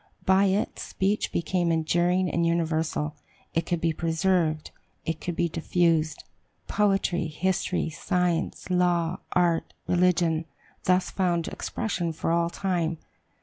[0.25, 3.13] By it speech became enduring and universal;
[3.53, 4.71] it could be preserved,
[5.05, 6.23] it could be diffused.
[6.67, 10.45] Poetry, history, science, law, art, religion,
[10.85, 12.97] thus found expression for all time.